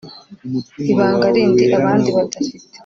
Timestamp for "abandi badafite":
1.77-2.67